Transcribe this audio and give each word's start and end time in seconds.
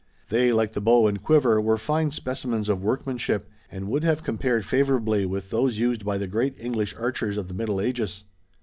They, 0.29 0.51
like 0.51 0.71
the 0.71 0.81
bow 0.81 1.05
and 1.05 1.21
quiver, 1.21 1.61
were 1.61 1.77
fine 1.77 2.09
specimens 2.09 2.69
of 2.69 2.81
workmanship 2.81 3.47
and 3.69 3.87
would 3.87 4.03
have 4.03 4.23
compared 4.23 4.65
favorably 4.65 5.27
with 5.27 5.51
those 5.51 5.77
used 5.77 6.03
by 6.03 6.17
the 6.17 6.25
great 6.25 6.55
English 6.59 6.95
archers 6.95 7.37
of 7.37 7.47
the 7.49 7.53
Middle 7.53 7.79
Ages. 7.79 8.23